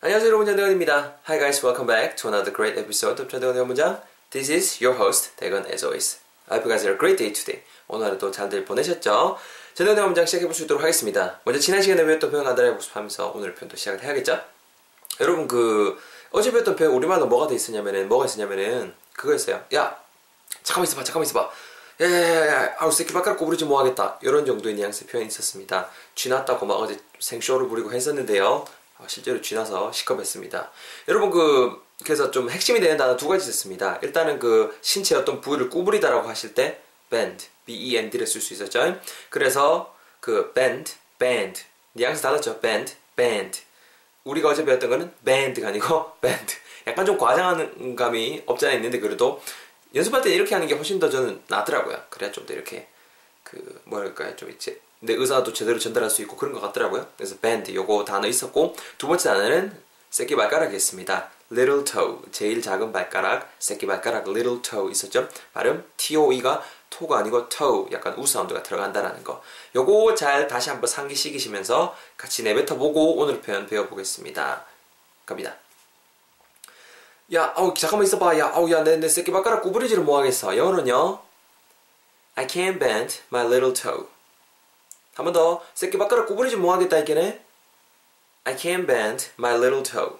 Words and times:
안녕하세요 0.00 0.28
여러분 0.28 0.46
전대건입니다. 0.46 1.18
Hi 1.26 1.40
guys, 1.40 1.60
welcome 1.66 1.88
back 1.88 2.14
to 2.14 2.30
another 2.30 2.54
great 2.54 2.78
episode 2.78 3.20
of 3.20 3.28
전대건의 3.28 3.66
문장. 3.66 4.00
This 4.30 4.52
is 4.52 4.78
your 4.80 4.96
host 4.96 5.34
대건 5.34 5.66
as 5.66 5.84
always. 5.84 6.20
I 6.46 6.58
hope 6.58 6.70
you 6.70 6.70
guys 6.70 6.86
had 6.86 6.94
a 6.94 6.96
great 6.96 7.18
day 7.18 7.32
today. 7.32 7.64
오늘 7.88 8.06
하루도 8.06 8.30
잘들 8.30 8.64
보내셨죠? 8.64 9.36
전대건의 9.74 10.04
문장 10.04 10.24
시작해볼 10.24 10.54
수 10.54 10.62
있도록 10.62 10.84
하겠습니다. 10.84 11.40
먼저 11.42 11.58
지난 11.58 11.82
시간에 11.82 12.04
배웠던 12.04 12.30
표현 12.30 12.44
간단하게 12.44 12.74
복습하면서 12.74 13.32
오늘 13.34 13.56
표현도 13.56 13.76
시작을 13.76 14.00
해야겠죠? 14.04 14.40
여러분 15.18 15.48
그 15.48 15.98
어제 16.30 16.52
배웠던 16.52 16.76
표현 16.76 16.92
우리말로 16.92 17.26
뭐가 17.26 17.48
돼 17.48 17.56
있었냐면은 17.56 18.08
뭐가 18.08 18.26
있었냐면은 18.26 18.94
그거였어요. 19.14 19.64
야 19.74 20.00
잠깐만 20.62 20.86
있어봐 20.86 21.02
잠깐만 21.02 21.26
있어봐. 21.26 21.50
야야야야 22.00 22.76
아우 22.78 22.92
새끼 22.92 23.12
바깥 23.12 23.36
꼬부리지 23.36 23.64
뭐하겠다 23.64 24.20
이런 24.22 24.46
정도의 24.46 24.76
뉘앙스 24.76 25.06
표현이 25.06 25.26
있었습니다. 25.26 25.90
쥐났다고 26.14 26.66
막 26.66 26.74
어제 26.74 27.00
생쇼를 27.18 27.66
부리고 27.66 27.92
했었는데요. 27.92 28.64
아, 28.98 29.04
실제로 29.06 29.40
쥐나서 29.40 29.92
시겁했습니다. 29.92 30.70
여러분 31.08 31.30
그 31.30 31.82
그래서 32.04 32.30
좀 32.30 32.50
핵심이 32.50 32.80
되는 32.80 32.96
단어 32.96 33.16
두 33.16 33.28
가지 33.28 33.44
있었습니다. 33.48 33.98
일단은 34.02 34.38
그 34.38 34.76
신체 34.82 35.16
어떤 35.16 35.40
부위를 35.40 35.68
구부리다라고 35.70 36.28
하실 36.28 36.54
때 36.54 36.80
bend, 37.10 37.46
b-e-n-d를 37.66 38.26
쓸 38.26 38.40
수 38.40 38.54
있었죠. 38.54 39.00
그래서 39.30 39.94
그 40.20 40.52
bend, 40.52 40.92
band 41.18 41.62
뉘앙스 41.94 42.22
달랐죠. 42.22 42.60
bend, 42.60 42.94
band 43.16 43.60
우리가 44.24 44.50
어제 44.50 44.64
배웠던 44.64 44.90
거는 44.90 45.12
band가 45.24 45.68
아니고 45.68 46.12
band 46.20 46.54
약간 46.86 47.04
좀 47.06 47.18
과장하는 47.18 47.96
감이 47.96 48.42
없지 48.46 48.66
않아 48.66 48.74
있는데 48.76 48.98
그래도 49.00 49.42
연습할 49.94 50.22
때 50.22 50.30
이렇게 50.34 50.54
하는 50.54 50.66
게 50.68 50.74
훨씬 50.74 50.98
더 50.98 51.08
저는 51.08 51.42
낫더라고요. 51.48 52.02
그래야 52.10 52.30
좀 52.30 52.46
더 52.46 52.52
이렇게 52.54 52.88
그 53.42 53.80
뭐랄까요 53.84 54.36
좀 54.36 54.50
이제 54.50 54.80
내 55.00 55.14
의사도 55.14 55.52
제대로 55.52 55.78
전달할 55.78 56.10
수 56.10 56.22
있고 56.22 56.36
그런 56.36 56.52
것 56.52 56.60
같더라고요. 56.60 57.06
그래서 57.16 57.36
band 57.40 57.74
요거 57.74 58.04
단어 58.04 58.26
있었고 58.26 58.74
두 58.96 59.06
번째 59.06 59.28
단어는 59.28 59.80
새끼 60.10 60.34
발가락이었습니다. 60.36 61.30
little 61.52 61.84
toe 61.84 62.18
제일 62.32 62.60
작은 62.60 62.92
발가락 62.92 63.50
새끼 63.58 63.86
발가락 63.86 64.28
little 64.28 64.60
toe 64.62 64.90
있었죠. 64.90 65.28
발음 65.52 65.84
toe가 65.96 66.62
토가 66.90 67.18
아니고 67.18 67.48
toe 67.48 67.86
약간 67.92 68.14
우 68.18 68.26
사운드가 68.26 68.62
들어간다라는 68.62 69.22
거. 69.22 69.42
요거 69.74 70.14
잘 70.14 70.48
다시 70.48 70.70
한번 70.70 70.88
상기시키시면서 70.88 71.96
같이 72.16 72.42
내뱉어 72.42 72.76
보고 72.76 73.16
오늘 73.16 73.40
표현 73.40 73.66
배워보겠습니다. 73.66 74.64
갑니다. 75.24 75.56
야, 77.34 77.52
아우 77.54 77.74
잠깐만 77.74 78.06
있어봐. 78.06 78.38
야, 78.38 78.50
아우 78.54 78.70
야, 78.70 78.82
내, 78.82 78.96
내 78.96 79.08
새끼 79.08 79.30
발가락 79.30 79.62
구부리지를 79.62 80.02
뭐하겠어. 80.02 80.56
영어는요. 80.56 81.20
I 82.36 82.46
can't 82.46 82.78
bend 82.78 83.20
my 83.30 83.44
little 83.46 83.74
toe. 83.74 84.06
한 85.18 85.24
번 85.24 85.32
더. 85.32 85.60
새끼 85.74 85.98
발가락 85.98 86.28
구부리지 86.28 86.56
뭐하겠다 86.56 86.98
이게네. 86.98 87.44
I 88.44 88.56
can't 88.56 88.86
bend 88.86 89.26
my 89.36 89.52
little 89.56 89.82
toe. 89.82 90.12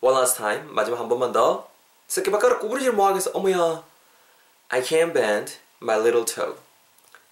One 0.00 0.16
last 0.18 0.36
time. 0.36 0.66
마지막 0.72 0.98
한 0.98 1.08
번만 1.08 1.30
더. 1.30 1.68
새끼 2.08 2.30
발가락 2.32 2.58
구부리지 2.60 2.90
뭐하겠어. 2.90 3.30
어머야. 3.34 3.84
I 4.70 4.82
can't 4.82 5.14
bend 5.14 5.54
my 5.80 5.96
little 6.00 6.24
toe. 6.24 6.54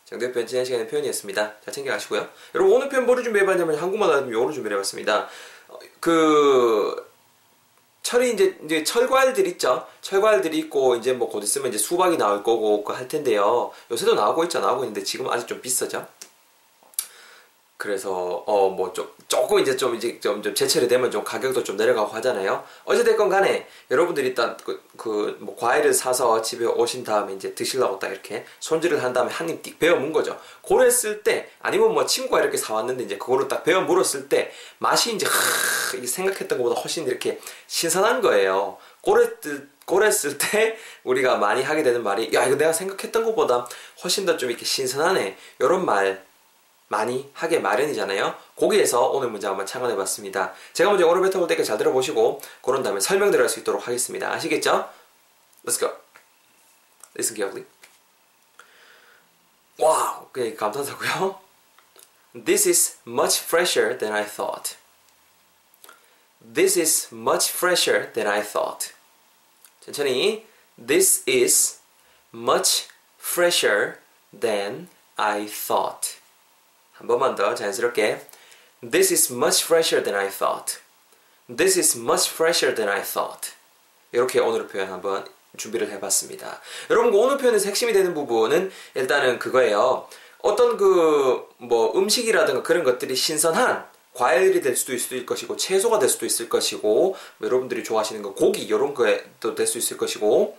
정도의 0.04 0.32
표현 0.32 0.46
지난 0.46 0.64
시간에 0.64 0.86
표현이었습니다. 0.86 1.54
잘 1.64 1.74
챙겨가시고요. 1.74 2.28
여러분 2.54 2.76
오늘 2.76 2.88
표현 2.88 3.06
뭐를 3.06 3.24
준비해봤냐면 3.24 3.76
한국말 3.76 4.10
하면 4.12 4.32
영어로 4.32 4.52
준비해봤습니다. 4.52 5.28
어, 5.66 5.78
그 5.98 7.10
철이 8.04 8.34
이제 8.34 8.56
이제 8.64 8.84
철과일들 8.84 9.46
있죠. 9.48 9.84
철과일들이 10.00 10.56
있고 10.60 10.94
이제 10.94 11.12
뭐 11.12 11.28
곧 11.28 11.42
있으면 11.42 11.68
이제 11.70 11.76
수박이 11.76 12.16
나올 12.16 12.44
거고 12.44 12.84
할 12.86 13.08
텐데요. 13.08 13.72
요새도 13.90 14.14
나오고 14.14 14.44
있죠. 14.44 14.60
나오고 14.60 14.84
있는데 14.84 15.02
지금 15.02 15.28
아직 15.28 15.46
좀 15.48 15.60
비싸죠. 15.60 16.06
그래서 17.78 18.42
어 18.46 18.68
뭐 18.70 18.92
좀 18.92 19.08
조금 19.28 19.60
이제 19.60 19.76
좀 19.76 19.94
이제 19.94 20.18
좀, 20.20 20.42
좀 20.42 20.52
제철이 20.54 20.88
되면 20.88 21.10
좀 21.10 21.22
가격도 21.22 21.62
좀 21.62 21.76
내려가고 21.76 22.08
하잖아요. 22.16 22.64
어찌 22.84 23.04
됐건 23.04 23.28
간에 23.28 23.68
여러분들이 23.90 24.28
일단 24.28 24.56
그그뭐 24.56 25.54
과일을 25.56 25.94
사서 25.94 26.42
집에 26.42 26.64
오신 26.66 27.04
다음에 27.04 27.34
이제 27.34 27.54
드시려고 27.54 27.98
딱 28.00 28.08
이렇게 28.08 28.44
손질을 28.60 29.02
한 29.04 29.12
다음에 29.12 29.30
한 29.30 29.48
입 29.48 29.62
띡 29.62 29.78
베어 29.78 29.96
문 29.96 30.12
거죠. 30.12 30.38
고랬을 30.62 31.22
때 31.22 31.48
아니면 31.60 31.92
뭐 31.94 32.04
친구가 32.04 32.40
이렇게 32.40 32.56
사왔는데 32.56 33.04
이제 33.04 33.16
그거를 33.18 33.46
딱 33.48 33.62
베어 33.62 33.82
물었을 33.82 34.28
때 34.28 34.50
맛이 34.78 35.14
이제 35.14 35.26
하, 35.26 36.06
생각했던 36.06 36.58
것보다 36.58 36.80
훨씬 36.80 37.06
이렇게 37.06 37.38
신선한 37.68 38.22
거예요. 38.22 38.76
고랬을 39.02 39.68
고랬을 39.86 40.36
때 40.38 40.76
우리가 41.04 41.36
많이 41.36 41.62
하게 41.62 41.82
되는 41.82 42.02
말이 42.02 42.30
야 42.34 42.44
이거 42.44 42.56
내가 42.56 42.72
생각했던 42.72 43.24
것보다 43.24 43.66
훨씬 44.02 44.26
더 44.26 44.36
좀 44.36 44.50
이렇게 44.50 44.64
신선하네. 44.64 45.36
이런 45.60 45.84
말 45.86 46.26
많이 46.88 47.30
하게 47.34 47.58
마련이잖아요. 47.58 48.34
거기에서 48.56 49.08
오늘 49.08 49.28
문제 49.30 49.46
한번 49.46 49.66
장만해 49.66 49.94
봤습니다. 49.96 50.52
제가 50.72 50.90
먼저 50.90 51.04
영어로 51.04 51.22
뱉어볼 51.22 51.46
때까지 51.48 51.66
잘 51.68 51.78
들어보시고 51.78 52.40
그런 52.62 52.82
다음에 52.82 52.98
설명 53.00 53.30
들어갈 53.30 53.48
수 53.48 53.60
있도록 53.60 53.86
하겠습니다. 53.86 54.32
아시겠죠? 54.32 54.88
Let's 55.66 55.78
go. 55.78 55.92
Listen 57.16 57.36
carefully. 57.36 57.66
Wow, 59.78 60.28
꽤 60.34 60.54
감탄사고요. 60.54 61.38
This 62.44 62.68
is 62.68 62.98
much 63.06 63.40
fresher 63.42 63.96
than 63.98 64.12
I 64.12 64.24
thought. 64.24 64.76
This 66.40 66.78
is 66.78 67.08
much 67.12 67.50
fresher 67.50 68.12
than 68.12 68.26
I 68.26 68.42
thought. 68.42 68.92
천천히. 69.80 70.46
This 70.76 71.22
is 71.28 71.80
much 72.32 72.88
fresher 73.18 73.98
than 74.32 74.88
I 75.16 75.46
thought. 75.46 76.17
한 76.98 77.06
번만 77.06 77.34
더 77.34 77.54
자연스럽게 77.54 78.20
This 78.90 79.12
is 79.12 79.32
much 79.32 79.64
fresher 79.64 80.02
than 80.04 80.20
I 80.20 80.30
thought. 80.30 80.78
This 81.48 81.78
is 81.78 81.98
much 81.98 82.30
fresher 82.32 82.74
than 82.74 82.88
I 82.92 83.02
thought. 83.02 83.52
이렇게 84.12 84.38
오늘 84.40 84.66
표현 84.68 84.90
한번 84.90 85.26
준비를 85.56 85.90
해봤습니다. 85.92 86.60
여러분 86.90 87.14
오늘 87.14 87.38
표현에서 87.38 87.66
핵심이 87.68 87.92
되는 87.92 88.14
부분은 88.14 88.70
일단은 88.94 89.38
그거예요. 89.38 90.08
어떤 90.40 90.76
그 90.76 91.48
뭐 91.58 91.92
음식이라든가 91.98 92.62
그런 92.62 92.84
것들이 92.84 93.16
신선한 93.16 93.84
과일이 94.14 94.60
될 94.60 94.76
수도 94.76 94.94
있을 94.94 95.26
것이고 95.26 95.56
채소가 95.56 95.98
될 95.98 96.08
수도 96.08 96.24
있을 96.26 96.48
것이고 96.48 97.16
뭐 97.38 97.46
여러분들이 97.48 97.82
좋아하시는 97.84 98.22
거 98.22 98.34
고기 98.34 98.62
이런 98.62 98.94
거에도 98.94 99.54
될 99.54 99.66
수 99.66 99.78
있을 99.78 99.96
것이고 99.96 100.56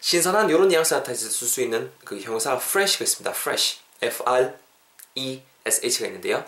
신선한 0.00 0.48
이런 0.50 0.68
뉘앙스 0.68 0.94
나타낼 0.94 1.16
수 1.16 1.60
있는 1.60 1.92
그 2.04 2.18
형사 2.20 2.54
fresh가 2.56 3.04
있습니다. 3.04 3.30
fresh, 3.30 3.78
f-r 4.00 4.54
ESH가 5.14 6.06
있는데요. 6.06 6.44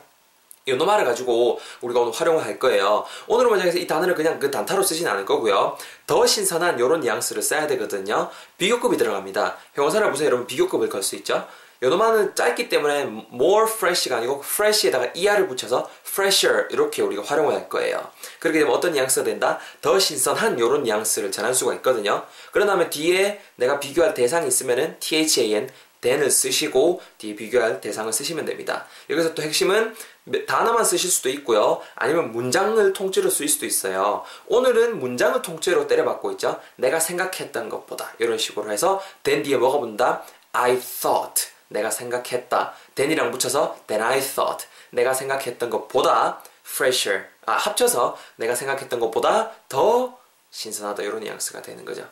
이 0.67 0.73
놈말을 0.73 1.05
가지고 1.05 1.61
우리가 1.83 2.01
오늘 2.01 2.13
활용을 2.13 2.45
할 2.45 2.59
거예요. 2.59 3.05
오늘 3.27 3.49
문장에서 3.49 3.77
이 3.77 3.87
단어를 3.87 4.15
그냥 4.15 4.39
그 4.39 4.51
단타로 4.51 4.83
쓰진 4.83 5.07
않을 5.07 5.27
거고요. 5.27 5.77
더 6.07 6.27
신선한 6.27 6.79
이런 6.79 7.01
뉘앙스를 7.01 7.43
써야 7.43 7.67
되거든요. 7.67 8.31
비교급이 8.57 8.97
들어갑니다. 8.97 9.59
형용사를 9.75 10.11
보세요. 10.11 10.27
여러분 10.29 10.47
비교급을 10.47 10.89
걸 10.89 11.03
수 11.03 11.17
있죠. 11.17 11.47
이 11.83 11.87
놈만은 11.87 12.35
짧기 12.35 12.71
때문에 12.71 13.03
more 13.31 13.71
fresh가 13.71 14.17
아니고 14.17 14.43
fresh에다가 14.43 15.13
er을 15.15 15.49
붙여서 15.49 15.91
fresher 16.07 16.69
이렇게 16.71 17.03
우리가 17.03 17.23
활용을 17.23 17.55
할 17.55 17.69
거예요. 17.69 18.11
그렇게 18.39 18.61
되면 18.61 18.75
어떤 18.75 18.93
뉘앙스가 18.93 19.25
된다? 19.25 19.59
더 19.83 19.99
신선한 19.99 20.59
이런 20.59 20.85
뉘앙스를 20.85 21.31
전할 21.31 21.53
수가 21.55 21.75
있거든요. 21.75 22.25
그런 22.53 22.67
다음에 22.67 22.89
뒤에 22.89 23.43
내가 23.57 23.81
비교할 23.81 24.15
대상이 24.15 24.49
있으면은 24.49 24.99
than 25.01 25.69
then을 26.05 26.31
쓰시고 26.31 27.01
뒤에 27.17 27.35
비교할 27.35 27.81
대상을 27.81 28.13
쓰시면 28.13 28.45
됩니다. 28.45 28.87
여기서 29.09 29.35
또 29.35 29.43
핵심은 29.43 29.97
단어만 30.47 30.85
쓰실 30.85 31.11
수도 31.11 31.31
있고요. 31.31 31.81
아니면 31.95 32.31
문장을 32.33 32.93
통째로 32.93 33.31
쓰일 33.31 33.49
수도 33.49 33.65
있어요. 33.65 34.23
오늘은 34.47 35.01
문장을 35.01 35.41
통째로 35.41 35.89
때려받고 35.89 36.33
있죠. 36.33 36.61
내가 36.77 37.01
생각했던 37.01 37.71
것보다 37.71 38.13
이런 38.19 38.37
식으로 38.37 38.71
해서 38.71 39.03
then 39.23 39.43
뒤에 39.43 39.57
뭐가 39.57 39.79
본다? 39.79 40.23
I 40.53 40.79
thought 40.79 41.49
내가 41.69 41.91
생각했다. 41.91 42.75
then이랑 42.95 43.31
붙여서 43.31 43.79
then 43.87 44.05
I 44.05 44.21
thought 44.21 44.67
내가 44.91 45.15
생각했던 45.15 45.71
것보다 45.71 46.43
fresher 46.67 47.25
아 47.47 47.53
합쳐서 47.53 48.17
내가 48.37 48.55
생각했던 48.55 49.01
것보다 49.01 49.53
더 49.69 50.19
신선하다 50.51 51.03
이런 51.03 51.21
뉘앙스가 51.21 51.63
되는 51.63 51.85
거죠. 51.85 52.07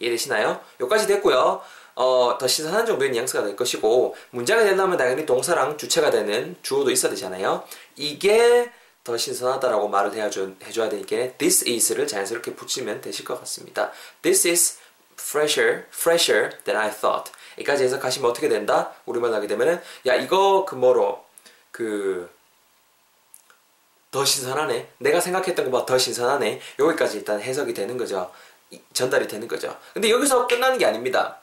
이해되시나요? 0.00 0.60
여기까지 0.80 1.06
됐고요. 1.06 1.62
어, 1.94 2.36
더 2.38 2.46
신선한 2.46 2.86
정도의 2.86 3.10
뉘앙스가 3.10 3.44
될 3.44 3.56
것이고 3.56 4.14
문제가 4.30 4.62
되려면 4.62 4.96
당연히 4.96 5.26
동사랑 5.26 5.76
주체가 5.76 6.10
되는 6.10 6.56
주어도 6.62 6.90
있어야 6.90 7.10
되잖아요. 7.10 7.64
이게 7.96 8.70
더 9.04 9.16
신선하다라고 9.16 9.88
말을 9.88 10.14
해줘, 10.14 10.50
해줘야 10.64 10.88
되니까 10.88 11.36
this 11.38 11.64
is를 11.68 12.06
자연스럽게 12.06 12.54
붙이면 12.54 13.00
되실 13.00 13.24
것 13.24 13.38
같습니다. 13.40 13.90
This 14.22 14.46
is 14.48 14.78
fresher, 15.18 15.84
fresher 15.92 16.50
than 16.64 16.80
I 16.80 16.90
thought. 16.90 17.32
여기까지 17.58 17.84
해석하시면 17.84 18.30
어떻게 18.30 18.48
된다? 18.48 18.92
우리말 19.06 19.32
하게 19.34 19.46
되면은 19.46 19.80
야 20.06 20.14
이거 20.14 20.64
그 20.64 20.74
뭐로 20.74 21.24
그 21.70 22.30
더 24.12 24.26
신선하네. 24.26 24.90
내가 24.98 25.20
생각했던 25.20 25.64
것보다 25.64 25.86
더 25.86 25.98
신선하네. 25.98 26.60
여기까지 26.78 27.16
일단 27.16 27.40
해석이 27.40 27.72
되는 27.74 27.96
거죠. 27.96 28.30
전달이 28.92 29.26
되는 29.26 29.48
거죠. 29.48 29.74
근데 29.94 30.10
여기서 30.10 30.46
끝나는 30.46 30.76
게 30.78 30.84
아닙니다. 30.84 31.38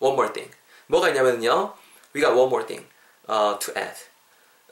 One 0.00 0.14
more 0.14 0.32
thing. 0.32 0.50
뭐가 0.86 1.08
있냐면요. 1.08 1.74
We 2.14 2.20
got 2.22 2.34
one 2.34 2.48
more 2.48 2.66
thing 2.66 2.86
uh, 3.28 3.58
to 3.58 3.74
add. 3.76 3.96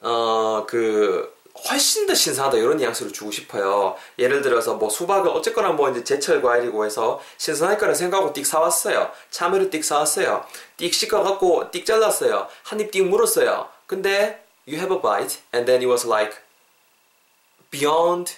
어, 0.02 0.64
그 0.69 1.34
훨씬 1.69 2.06
더 2.06 2.14
신선하다 2.14 2.58
이런 2.58 2.76
뉘앙스를 2.76 3.12
주고 3.12 3.31
싶어요. 3.31 3.96
예를 4.19 4.43
들어서 4.43 4.75
뭐 4.75 4.90
수박을 4.90 5.31
어쨌거나 5.31 5.70
뭐 5.73 5.90
이제 5.90 6.05
제철 6.05 6.43
과일이고 6.43 6.84
해서 6.84 7.20
신선할 7.38 7.78
거라 7.78 7.94
생각하고 7.94 8.32
띡 8.34 8.44
사왔어요. 8.44 9.11
참외를 9.31 9.70
띡 9.70 9.82
사왔어요. 9.82 10.44
띡 10.76 10.93
씻어갖고 10.93 11.70
띡 11.70 11.87
잘랐어요. 11.87 12.49
한 12.62 12.78
입 12.78 12.90
띡 12.90 13.05
물었어요. 13.08 13.69
근데 13.87 14.44
you 14.69 14.78
have 14.78 14.93
a 14.94 15.00
bite 15.00 15.40
and 15.55 15.64
then 15.67 15.81
it 15.81 15.87
was 15.88 16.06
like 16.06 16.37
beyond 17.70 18.37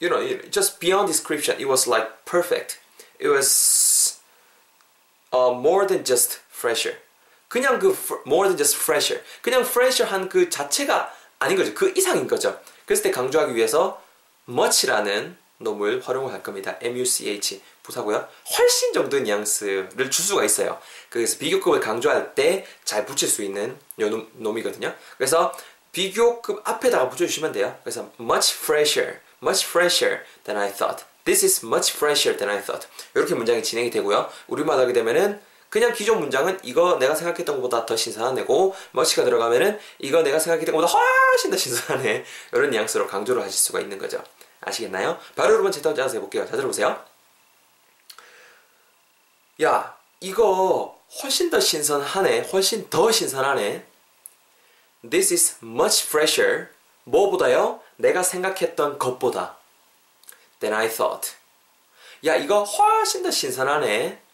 you 0.00 0.08
know 0.08 0.20
just 0.50 0.80
beyond 0.80 1.06
description. 1.08 1.58
It 1.60 1.68
was 1.68 1.86
like 1.88 2.08
perfect. 2.24 2.78
It 3.18 3.28
was 3.28 3.48
uh, 5.34 5.50
more 5.52 5.86
than 5.86 6.04
just 6.04 6.40
fresher. 6.52 6.98
그냥 7.48 7.78
그 7.78 7.96
more 8.26 8.48
than 8.48 8.56
just 8.56 8.76
fresher. 8.76 9.22
그냥 9.42 9.62
fresher 9.62 10.10
한 10.10 10.28
그 10.28 10.48
자체가 10.48 11.12
아닌 11.38 11.56
거죠. 11.56 11.74
그 11.74 11.92
이상인 11.96 12.26
거죠. 12.26 12.60
그랬을 12.86 13.04
때 13.04 13.10
강조하기 13.10 13.54
위해서 13.54 14.02
much라는 14.48 15.36
놈을 15.58 16.00
활용을 16.06 16.32
할 16.32 16.42
겁니다. 16.42 16.76
much 16.80 17.62
부사고요. 17.82 18.26
훨씬 18.58 18.92
정도의 18.92 19.22
뉘앙스를 19.24 20.10
줄 20.10 20.24
수가 20.24 20.44
있어요. 20.44 20.80
그래서 21.08 21.38
비교급을 21.38 21.80
강조할 21.80 22.34
때 22.34 22.66
잘 22.84 23.04
붙일 23.04 23.28
수 23.28 23.42
있는 23.42 23.78
요 24.00 24.08
놈이거든요. 24.34 24.94
그래서 25.18 25.52
비교급 25.92 26.62
앞에다가 26.66 27.08
붙여주시면 27.08 27.52
돼요. 27.52 27.76
그래서 27.82 28.10
much 28.20 28.54
fresher, 28.54 29.18
much 29.42 29.66
fresher 29.66 30.22
than 30.44 30.60
I 30.60 30.72
thought. 30.72 31.04
This 31.24 31.44
is 31.44 31.64
much 31.64 31.94
fresher 31.96 32.36
than 32.36 32.56
I 32.56 32.62
thought. 32.62 32.88
이렇게 33.14 33.34
문장이 33.34 33.62
진행이 33.62 33.90
되고요. 33.90 34.28
우리말 34.48 34.78
하게 34.78 34.92
되면은 34.92 35.40
그냥 35.70 35.94
기존 35.94 36.18
문장은 36.18 36.58
이거 36.64 36.98
내가 36.98 37.14
생각했던 37.14 37.56
것보다 37.56 37.86
더 37.86 37.96
신선하네고 37.96 38.74
much가 38.92 39.24
들어가면은 39.24 39.78
이거 40.00 40.22
내가 40.22 40.38
생각했던 40.38 40.74
것보다 40.74 40.92
훨씬 40.92 41.50
더 41.50 41.56
신선하네 41.56 42.24
이런 42.52 42.70
뉘앙스로 42.70 43.06
강조를 43.06 43.40
하실 43.40 43.56
수가 43.56 43.80
있는 43.80 43.96
거죠 43.96 44.22
아시겠나요? 44.60 45.18
바로 45.36 45.52
여러분 45.54 45.70
제답 45.70 45.94
짜서 45.94 46.14
해볼게요 46.14 46.44
자 46.46 46.56
들어보세요 46.56 47.02
야 49.62 49.96
이거 50.18 50.98
훨씬 51.22 51.50
더 51.50 51.60
신선하네 51.60 52.48
훨씬 52.52 52.90
더 52.90 53.12
신선하네 53.12 53.86
This 55.08 55.32
is 55.32 55.56
much 55.62 56.08
fresher 56.08 56.66
뭐보다요? 57.04 57.80
내가 57.96 58.24
생각했던 58.24 58.98
것보다 58.98 59.59
than 60.60 60.72
I 60.74 60.88
thought 60.88 61.32
야 62.24 62.36
이거 62.36 62.62
훨씬 62.62 63.22
더 63.22 63.30
신선하네 63.30 64.30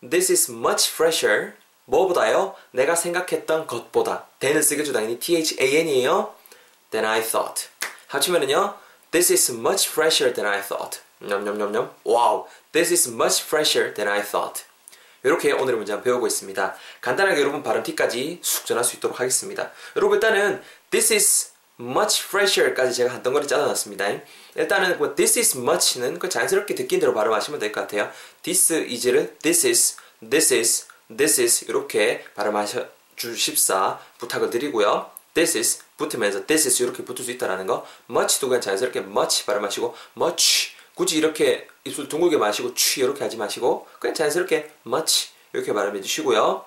This 0.00 0.30
is 0.30 0.50
much 0.50 0.92
fresher. 0.92 1.54
뭐보다요? 1.86 2.54
내가 2.70 2.94
생각했던 2.94 3.66
것보다. 3.66 4.26
than은 4.38 4.62
쓰겠죠 4.62 4.92
당연히 4.92 5.18
than이에요. 5.18 6.34
than 6.90 7.04
I 7.04 7.20
thought. 7.20 7.66
합치면은요. 8.06 8.78
This 9.10 9.32
is 9.32 9.50
much 9.50 9.88
fresher 9.90 10.32
than 10.32 10.46
I 10.46 10.62
thought. 10.62 11.00
냠냠냠냠. 11.20 11.96
와우. 12.04 12.46
This 12.70 12.92
is 12.92 13.08
much 13.08 13.42
fresher 13.42 13.92
than 13.92 14.08
I 14.08 14.22
thought. 14.22 14.64
이렇게 15.24 15.50
오늘의 15.50 15.78
문제 15.78 16.00
배우고 16.00 16.28
있습니다. 16.28 16.76
간단하게 17.00 17.40
여러분 17.40 17.64
발음 17.64 17.82
T까지 17.82 18.38
숙전할 18.40 18.84
수 18.84 18.96
있도록 18.96 19.18
하겠습니다. 19.18 19.72
여러분 19.96 20.16
일단은 20.16 20.62
This 20.90 21.12
is 21.12 21.52
much 21.80 22.24
fresher까지 22.24 22.94
제가 22.94 23.14
한 23.14 23.22
덩어리 23.22 23.46
짜아놨습니다. 23.46 24.06
일단은 24.56 24.98
뭐 24.98 25.14
this 25.14 25.38
is 25.38 25.56
much는 25.56 26.18
그 26.18 26.28
자연스럽게 26.28 26.74
듣긴 26.74 27.00
대로 27.00 27.14
발음하시면 27.14 27.60
될 27.60 27.72
것 27.72 27.82
같아요. 27.82 28.10
this 28.42 28.72
is를 28.72 29.36
this 29.38 29.66
is, 29.66 29.96
this 30.28 30.52
is, 30.54 30.86
this 31.16 31.40
is 31.40 31.64
이렇게 31.68 32.24
발음하셔 32.34 32.86
주십사 33.16 33.98
부탁을 34.18 34.50
드리고요. 34.50 35.10
this 35.34 35.56
is 35.56 35.80
붙으면서 35.96 36.46
this 36.46 36.66
is 36.66 36.82
이렇게 36.82 37.04
붙을 37.04 37.24
수 37.24 37.30
있다라는 37.30 37.66
거. 37.66 37.86
much도 38.10 38.48
그냥 38.48 38.60
자연스럽게 38.60 39.00
much 39.00 39.46
발음하시고 39.46 39.94
much 40.16 40.72
굳이 40.94 41.16
이렇게 41.16 41.68
입술 41.84 42.08
둥글게 42.08 42.36
마시고 42.36 42.74
취 42.74 43.00
이렇게 43.00 43.22
하지 43.22 43.36
마시고 43.36 43.86
그냥 44.00 44.14
자연스럽게 44.14 44.70
much 44.86 45.30
이렇게 45.52 45.72
발음해 45.72 46.00
주시고요. 46.02 46.64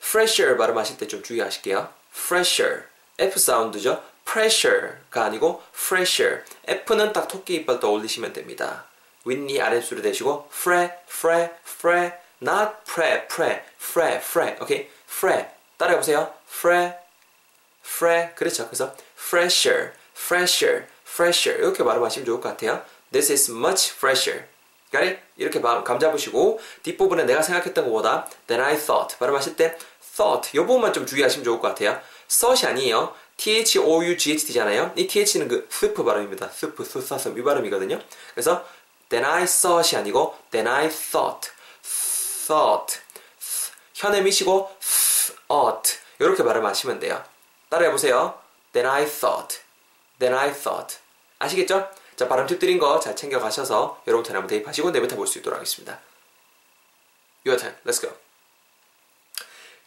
fresher 0.00 0.56
발음하실 0.56 0.98
때 0.98 1.08
좀 1.08 1.22
주의하실게요. 1.22 1.92
fresher 2.14 2.84
F 3.18 3.38
사운드죠. 3.38 4.02
Pressure가 4.30 5.24
아니고 5.24 5.62
fresher. 5.74 6.42
F는 6.66 7.12
딱 7.12 7.26
토끼 7.26 7.56
이빨 7.56 7.80
떠올리시면 7.80 8.32
됩니다. 8.32 8.84
윗니 9.24 9.60
아랫수를 9.60 10.02
대시고 10.02 10.48
fre, 10.52 10.90
fre, 11.08 11.50
fre, 11.64 12.12
not 12.40 12.72
pre, 12.86 13.26
pre, 13.26 13.62
fre, 13.78 14.16
fre. 14.16 14.56
오케이? 14.60 14.88
fre. 15.08 15.46
따라해보세요. 15.76 16.32
fre, 16.48 16.92
fre. 17.84 18.34
그렇죠. 18.34 18.66
그래서 18.66 18.94
fresher, 19.18 19.92
fresher, 20.16 20.86
fresher. 21.06 21.60
이렇게 21.60 21.82
발음하시면 21.82 22.24
좋을 22.24 22.40
것 22.40 22.50
같아요. 22.50 22.84
This 23.10 23.32
is 23.32 23.50
much 23.50 23.92
fresher. 23.94 24.46
Got 24.92 25.06
it? 25.06 25.20
이렇게 25.36 25.60
감 25.60 25.98
잡으시고 25.98 26.60
뒷부분에 26.82 27.24
내가 27.24 27.42
생각했던 27.42 27.84
것보다 27.84 28.28
than 28.46 28.64
I 28.64 28.76
thought 28.76 29.16
발음하실 29.18 29.56
때 29.56 29.76
thought 30.20 30.50
이 30.54 30.60
부분만 30.60 30.92
좀 30.92 31.06
주의하시면 31.06 31.44
좋을 31.44 31.60
것 31.60 31.68
같아요. 31.68 32.00
thought이 32.28 32.70
아니에요. 32.70 33.14
T-H-O-U-G-H-T잖아요. 33.38 34.92
이 34.96 35.06
T-H는 35.06 35.48
그 35.48 35.66
스프 35.70 36.04
발음입니다. 36.04 36.48
스프, 36.48 36.84
스사슴 36.84 37.38
이 37.38 37.42
발음이거든요. 37.42 37.98
그래서 38.34 38.66
then 39.08 39.24
I 39.24 39.46
thought이 39.46 39.98
아니고 39.98 40.36
then 40.50 40.68
I 40.68 40.90
thought, 40.90 41.50
thought 42.46 42.98
혀내 43.94 44.20
미시고 44.20 44.70
thought 45.48 45.98
이렇게 46.18 46.44
발음하시면 46.44 47.00
돼요. 47.00 47.24
따라해 47.70 47.90
보세요. 47.90 48.38
then 48.72 48.86
I 48.86 49.06
thought, 49.06 49.58
then 50.18 50.36
I 50.36 50.52
thought 50.52 50.98
아시겠죠? 51.38 51.88
자 52.16 52.28
발음 52.28 52.46
팁 52.46 52.58
드린 52.58 52.78
거 52.78 53.00
잘 53.00 53.16
챙겨 53.16 53.40
가셔서 53.40 54.02
여러분들 54.06 54.34
한번 54.34 54.48
대입하시고 54.48 54.90
내뱉어 54.90 55.16
볼 55.16 55.26
수 55.26 55.38
있도록 55.38 55.56
하겠습니다. 55.56 55.98
Your 57.46 57.58
turn. 57.58 57.74
Let's 57.86 58.00
go. 58.02 58.29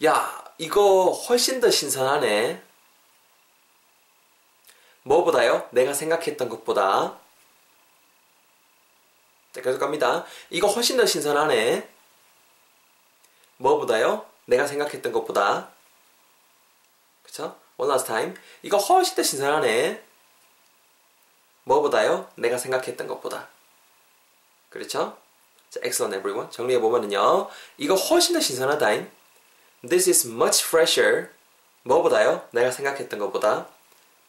야 0.03 0.53
이거 0.57 1.11
훨씬 1.11 1.59
더 1.61 1.69
신선하네. 1.69 2.61
뭐보다요? 5.03 5.67
내가 5.71 5.93
생각했던 5.93 6.49
것보다. 6.49 7.17
자, 9.53 9.61
계속 9.61 9.79
갑니다. 9.79 10.25
이거 10.49 10.67
훨씬 10.67 10.97
더 10.97 11.05
신선하네. 11.05 11.89
뭐보다요? 13.57 14.25
내가 14.45 14.67
생각했던 14.67 15.11
것보다. 15.11 15.69
그쵸? 17.23 17.57
One 17.77 17.91
last 17.91 18.07
time. 18.07 18.33
이거 18.61 18.77
훨씬 18.77 19.15
더 19.15 19.23
신선하네. 19.23 20.03
뭐보다요? 21.65 22.29
내가 22.35 22.57
생각했던 22.57 23.07
것보다. 23.07 23.47
그렇죠? 24.69 25.17
자, 25.69 25.79
excellent 25.83 26.17
everyone. 26.17 26.51
정리해보면은요. 26.51 27.49
이거 27.77 27.95
훨씬 27.95 28.33
더 28.33 28.39
신선하다잉. 28.39 29.22
This 29.87 30.09
is 30.09 30.27
much 30.27 30.63
fresher. 30.65 31.29
뭐보다요? 31.83 32.47
내가 32.51 32.71
생각했던 32.71 33.19
것보다. 33.19 33.67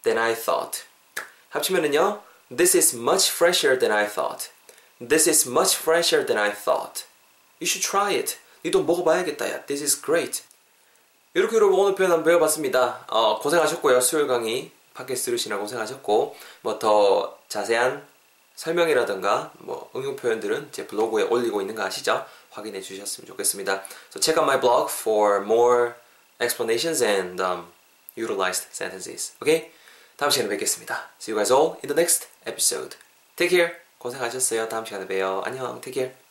than 0.02 0.18
I 0.18 0.34
thought. 0.34 0.82
합치면은요. 1.50 2.20
This 2.54 2.76
is 2.76 2.96
much 2.96 3.30
fresher 3.30 3.78
than 3.78 3.92
I 3.96 4.06
thought. 4.06 4.50
This 5.00 5.28
is 5.28 5.48
much 5.48 5.76
fresher 5.78 6.26
than 6.26 6.38
I 6.38 6.52
thought. 6.52 7.04
You 7.60 7.66
should 7.66 7.86
try 7.86 8.14
it. 8.14 8.36
니도 8.64 8.82
먹어봐야겠다. 8.82 9.48
야. 9.50 9.64
This 9.66 9.82
is 9.82 10.00
great. 10.02 10.42
이렇게 11.34 11.56
여러분 11.56 11.78
오늘 11.78 11.94
표현 11.94 12.10
한번 12.12 12.24
배워봤습니다. 12.24 13.06
어, 13.08 13.38
고생하셨고요. 13.40 14.00
수요일 14.00 14.26
강의 14.26 14.70
팟캐스트 14.94 15.26
들으시느라 15.26 15.58
고생하셨고 15.60 16.36
뭐 16.62 16.78
더 16.78 17.38
자세한 17.48 18.06
설명이라든가 18.56 19.50
뭐 19.58 19.90
응용 19.96 20.14
표현들은 20.16 20.68
제 20.70 20.86
블로그에 20.86 21.24
올리고 21.24 21.60
있는 21.60 21.74
거 21.74 21.82
아시죠? 21.82 22.24
확인해 22.54 22.80
주셨으면 22.80 23.26
좋겠습니다. 23.26 23.84
So 24.10 24.20
check 24.20 24.38
out 24.38 24.48
my 24.48 24.58
blog 24.58 24.90
for 24.90 25.42
more 25.42 25.94
explanations 26.40 27.02
and 27.02 27.40
um, 27.42 27.66
utilized 28.16 28.68
sentences. 28.72 29.34
Okay? 29.42 29.70
다음 30.16 30.30
시간에 30.30 30.48
뵙겠습니다. 30.50 31.10
See 31.20 31.34
you 31.34 31.38
guys 31.38 31.52
all 31.52 31.76
in 31.82 31.88
the 31.92 31.98
next 31.98 32.28
episode. 32.46 32.96
Take 33.36 33.50
care. 33.50 33.76
고생하셨어요. 33.98 34.68
다음 34.68 34.84
시간에 34.84 35.06
봬요. 35.06 35.42
안녕. 35.44 35.80
Take 35.80 35.94
care. 35.94 36.23